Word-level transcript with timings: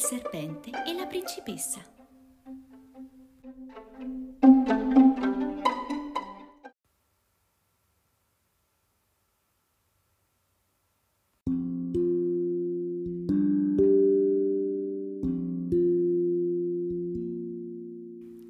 serpente 0.00 0.70
e 0.86 0.94
la 0.94 1.06
principessa. 1.06 1.80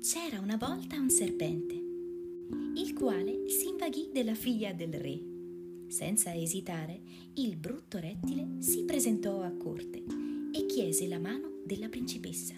C'era 0.01 0.41
una 0.41 0.57
volta 0.57 0.97
un 0.97 1.11
serpente, 1.11 1.75
il 2.77 2.95
quale 2.95 3.49
si 3.49 3.69
invaghì 3.69 4.11
della 4.13 4.35
figlia 4.35 4.73
del 4.73 4.95
re. 4.95 5.21
Senza 5.89 6.33
esitare, 6.33 7.01
il 7.35 7.57
brutto 7.57 7.99
rettile 7.99 8.61
si 8.61 8.85
presentò 8.85 9.43
a 9.43 9.51
corte 9.51 10.30
e 10.53 10.67
chiese 10.67 11.07
la 11.07 11.19
mano 11.19 11.61
della 11.65 11.89
principessa. 11.89 12.55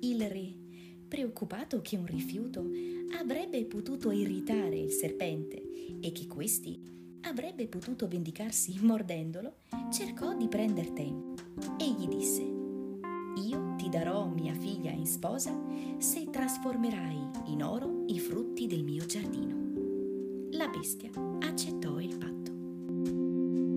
Il 0.00 0.28
re, 0.28 0.54
preoccupato 1.06 1.80
che 1.80 1.96
un 1.96 2.06
rifiuto 2.06 2.70
avrebbe 3.18 3.64
potuto 3.64 4.10
irritare 4.10 4.78
il 4.78 4.90
serpente 4.90 5.62
e 6.00 6.12
che 6.12 6.26
questi 6.26 6.80
avrebbe 7.22 7.66
potuto 7.66 8.06
vendicarsi 8.06 8.76
mordendolo, 8.80 9.56
cercò 9.90 10.36
di 10.36 10.48
prender 10.48 10.90
tempo 10.90 11.34
e 11.78 11.90
gli 11.90 12.06
disse 12.06 12.58
io 13.46 13.74
ti 13.76 13.88
darò 13.88 14.26
mia 14.26 14.54
figlia 14.54 14.90
in 14.90 15.06
sposa 15.06 15.56
se 15.98 16.28
trasformerai 16.28 17.28
in 17.46 17.62
oro 17.62 18.04
i 18.08 18.18
frutti 18.18 18.66
del 18.66 18.82
mio 18.82 19.06
giardino. 19.06 20.56
La 20.56 20.66
bestia 20.68 21.10
accettò 21.40 22.00
il 22.00 22.16
patto. 22.16 23.67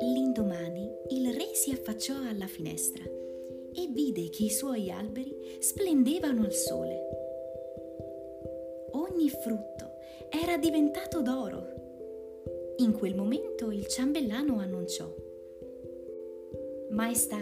L'indomani 0.00 0.90
il 1.08 1.32
re 1.32 1.54
si 1.54 1.70
affacciò 1.70 2.14
alla 2.28 2.46
finestra 2.46 3.04
e 3.04 3.88
vide 3.90 4.28
che 4.28 4.44
i 4.44 4.50
suoi 4.50 4.90
alberi 4.90 5.34
splendevano 5.60 6.42
al 6.42 6.52
sole. 6.52 7.08
Ogni 8.92 9.28
frutto 9.28 9.92
era 10.30 10.56
diventato 10.56 11.22
d'oro 11.22 11.74
in 12.78 12.92
quel 12.92 13.14
momento 13.14 13.70
il 13.70 13.86
ciambellano 13.86 14.58
annunciò. 14.58 15.12
Maestà, 16.90 17.40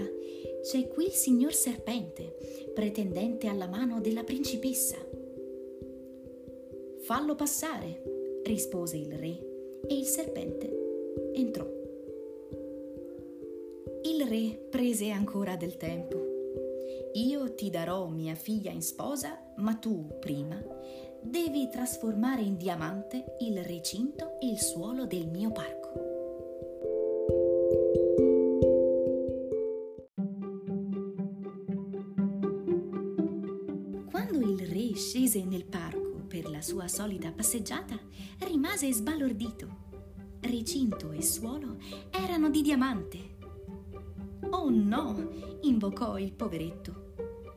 c'è 0.62 0.89
qui 0.89 1.06
il 1.06 1.12
signor 1.12 1.55
serpente, 1.55 2.36
pretendente 2.75 3.47
alla 3.47 3.67
mano 3.67 4.00
della 4.00 4.25
principessa. 4.25 4.97
Fallo 7.00 7.34
passare, 7.34 8.41
rispose 8.45 8.97
il 8.97 9.12
re, 9.12 9.39
e 9.89 9.97
il 9.97 10.05
serpente 10.05 10.70
entrò. 11.33 11.82
Re 14.33 14.67
prese 14.71 15.11
ancora 15.11 15.57
del 15.57 15.77
tempo. 15.77 16.17
Io 17.17 17.53
ti 17.53 17.69
darò 17.69 18.09
mia 18.09 18.35
figlia 18.35 18.71
in 18.71 18.81
sposa, 18.81 19.39
ma 19.57 19.75
tu, 19.75 20.17
prima, 20.21 20.59
devi 21.21 21.69
trasformare 21.69 22.41
in 22.41 22.57
diamante 22.57 23.37
il 23.41 23.63
recinto 23.63 24.41
e 24.41 24.49
il 24.49 24.59
suolo 24.59 25.05
del 25.05 25.29
mio 25.29 25.53
parco. 25.53 25.93
Quando 34.09 34.51
il 34.51 34.67
re 34.67 34.95
scese 34.95 35.45
nel 35.45 35.67
parco 35.67 36.25
per 36.27 36.49
la 36.49 36.63
sua 36.63 36.89
solita 36.89 37.31
passeggiata, 37.33 38.01
rimase 38.47 38.91
sbalordito. 38.95 39.91
Recinto 40.41 41.13
e 41.13 41.21
suolo 41.21 41.77
erano 42.11 42.48
di 42.48 42.63
diamante. 42.63 43.32
Oh 44.62 44.70
no! 44.70 45.58
invocò 45.62 46.17
il 46.18 46.33
poveretto. 46.33 47.14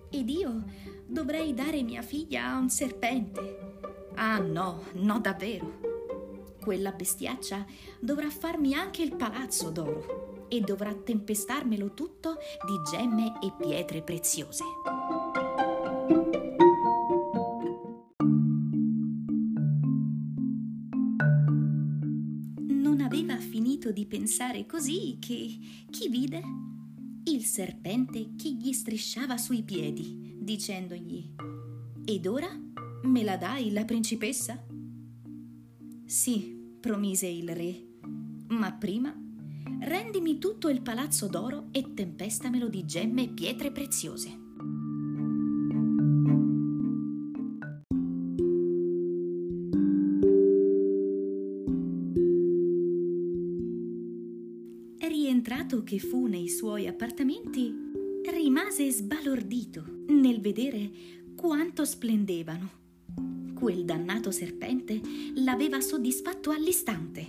Ed 0.10 0.28
io 0.28 0.64
dovrei 1.06 1.54
dare 1.54 1.84
mia 1.84 2.02
figlia 2.02 2.48
a 2.48 2.58
un 2.58 2.68
serpente. 2.68 4.10
Ah 4.16 4.40
no, 4.40 4.86
no 4.94 5.20
davvero. 5.20 6.56
Quella 6.60 6.94
bestiaccia 6.94 7.64
dovrà 8.00 8.32
farmi 8.32 8.74
anche 8.74 9.04
il 9.04 9.16
palazzo 9.16 9.70
d'oro 9.70 10.48
e 10.50 10.62
dovrà 10.62 10.96
tempestarmelo 10.96 11.94
tutto 11.94 12.38
di 12.66 12.82
gemme 12.90 13.38
e 13.40 13.54
pietre 13.56 14.02
preziose. 14.02 14.64
Non 22.58 23.00
aveva 23.00 23.38
finito 23.38 23.92
di 23.92 24.08
pensare 24.08 24.66
così 24.66 25.18
che 25.20 25.56
chi 25.92 26.10
vide? 26.10 26.75
Il 27.28 27.44
serpente 27.44 28.36
che 28.38 28.52
gli 28.52 28.72
strisciava 28.72 29.38
sui 29.38 29.64
piedi, 29.64 30.38
dicendogli 30.40 31.34
Ed 32.06 32.28
ora 32.28 32.48
me 33.02 33.24
la 33.24 33.36
dai 33.36 33.72
la 33.72 33.84
principessa? 33.84 34.64
Sì, 36.06 36.78
promise 36.80 37.26
il 37.26 37.50
re, 37.50 37.84
ma 38.50 38.72
prima 38.74 39.12
rendimi 39.80 40.38
tutto 40.38 40.70
il 40.70 40.84
palazzo 40.84 41.26
d'oro 41.26 41.70
e 41.72 41.96
tempestamelo 41.96 42.68
di 42.68 42.86
gemme 42.86 43.24
e 43.24 43.30
pietre 43.30 43.72
preziose. 43.72 44.45
Rientrato 55.08 55.84
che 55.84 56.00
fu 56.00 56.26
nei 56.26 56.50
suoi 56.50 56.88
appartamenti, 56.88 57.72
rimase 58.32 58.92
sbalordito 58.92 59.86
nel 60.08 60.42
vedere 60.42 60.90
quanto 61.36 61.86
splendevano. 61.86 62.70
Quel 63.54 63.86
dannato 63.86 64.32
serpente 64.32 65.00
l'aveva 65.36 65.80
soddisfatto 65.80 66.50
all'istante. 66.50 67.26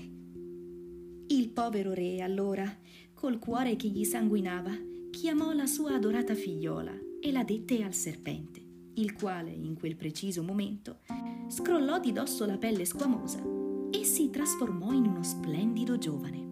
Il 1.28 1.50
povero 1.50 1.92
re, 1.92 2.22
allora, 2.22 2.66
col 3.12 3.38
cuore 3.38 3.76
che 3.76 3.88
gli 3.88 4.04
sanguinava, 4.04 4.72
chiamò 5.10 5.52
la 5.52 5.66
sua 5.66 5.94
adorata 5.94 6.34
figliola 6.34 6.92
e 7.20 7.30
la 7.30 7.44
dette 7.44 7.82
al 7.82 7.94
serpente, 7.94 8.62
il 8.94 9.12
quale, 9.12 9.50
in 9.50 9.74
quel 9.74 9.96
preciso 9.96 10.42
momento, 10.42 11.00
scrollò 11.48 12.00
di 12.00 12.12
dosso 12.12 12.46
la 12.46 12.56
pelle 12.56 12.86
squamosa 12.86 13.42
e 13.90 14.02
si 14.02 14.30
trasformò 14.30 14.92
in 14.92 15.06
uno 15.06 15.22
splendido 15.22 15.98
giovane. 15.98 16.45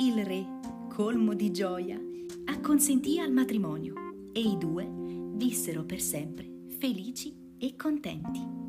Il 0.00 0.24
re, 0.24 0.46
colmo 0.94 1.34
di 1.34 1.50
gioia, 1.50 2.00
acconsentì 2.44 3.18
al 3.18 3.32
matrimonio 3.32 3.94
e 4.32 4.38
i 4.38 4.56
due 4.56 4.88
vissero 5.34 5.84
per 5.84 6.00
sempre 6.00 6.48
felici 6.78 7.34
e 7.58 7.74
contenti. 7.74 8.67